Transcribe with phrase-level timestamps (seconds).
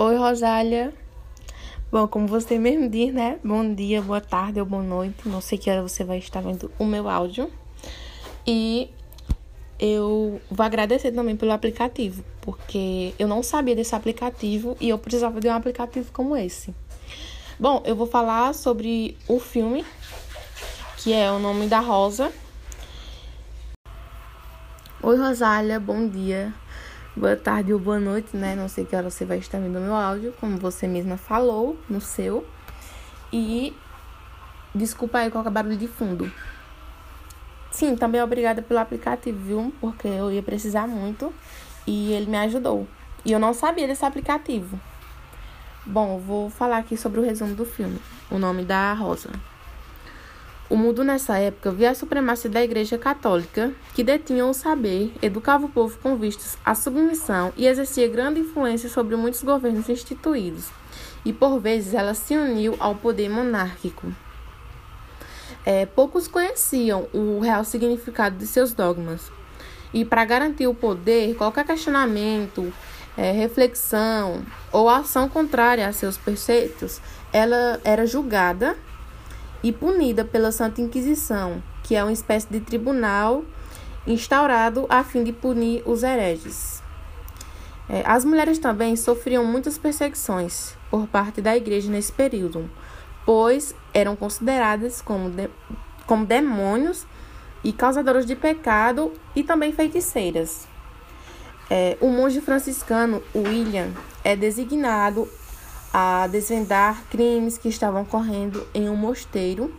[0.00, 0.94] Oi, Rosália.
[1.90, 3.40] Bom, como você mesmo diz, né?
[3.42, 5.28] Bom dia, boa tarde ou boa noite.
[5.28, 7.50] Não sei que hora você vai estar vendo o meu áudio.
[8.46, 8.88] E
[9.76, 15.40] eu vou agradecer também pelo aplicativo, porque eu não sabia desse aplicativo e eu precisava
[15.40, 16.72] de um aplicativo como esse.
[17.58, 19.84] Bom, eu vou falar sobre o filme,
[20.98, 22.32] que é O Nome da Rosa.
[25.02, 26.54] Oi, Rosália, bom dia
[27.18, 28.54] boa tarde ou boa noite, né?
[28.54, 32.00] Não sei que hora você vai estar vendo meu áudio, como você mesma falou no
[32.00, 32.46] seu.
[33.32, 33.76] E
[34.74, 36.30] desculpa aí qualquer barulho de fundo.
[37.70, 39.74] Sim, também obrigada pelo aplicativo, viu?
[39.80, 41.34] Porque eu ia precisar muito
[41.86, 42.86] e ele me ajudou.
[43.24, 44.80] E eu não sabia desse aplicativo.
[45.84, 48.00] Bom, vou falar aqui sobre o resumo do filme.
[48.30, 49.30] O nome da Rosa.
[50.70, 55.64] O mundo nessa época via a supremacia da Igreja Católica, que detinha o saber, educava
[55.64, 60.66] o povo com vistas à submissão e exercia grande influência sobre muitos governos instituídos,
[61.24, 64.12] e por vezes ela se uniu ao poder monárquico.
[65.64, 69.32] É, poucos conheciam o real significado de seus dogmas,
[69.94, 72.70] e para garantir o poder, qualquer questionamento,
[73.16, 77.00] é, reflexão ou ação contrária a seus preceitos,
[77.32, 78.76] ela era julgada
[79.62, 83.44] e punida pela Santa Inquisição, que é uma espécie de tribunal
[84.06, 86.82] instaurado a fim de punir os hereges.
[87.88, 92.70] É, as mulheres também sofriam muitas perseguições por parte da igreja nesse período,
[93.24, 95.48] pois eram consideradas como, de,
[96.06, 97.06] como demônios
[97.64, 100.66] e causadoras de pecado e também feiticeiras.
[101.70, 103.90] É, o monge franciscano William
[104.24, 105.28] é designado
[106.00, 109.74] a desvendar crimes que estavam ocorrendo em um mosteiro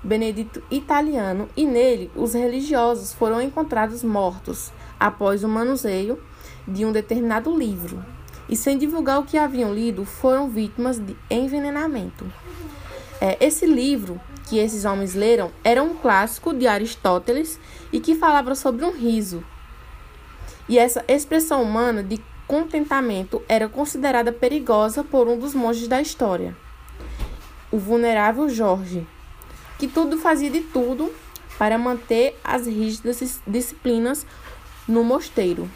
[0.00, 6.22] benedito italiano e nele os religiosos foram encontrados mortos após o manuseio
[6.68, 8.00] de um determinado livro
[8.48, 12.24] e sem divulgar o que haviam lido foram vítimas de envenenamento.
[13.20, 17.58] É, esse livro que esses homens leram era um clássico de Aristóteles
[17.92, 19.42] e que falava sobre um riso.
[20.68, 26.56] E essa expressão humana de contentamento era considerada perigosa por um dos monges da história,
[27.70, 29.06] o vulnerável Jorge,
[29.78, 31.12] que tudo fazia de tudo
[31.58, 34.26] para manter as rígidas disciplinas
[34.86, 35.68] no mosteiro.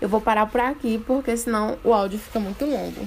[0.00, 3.06] Eu vou parar por aqui porque senão o áudio fica muito longo.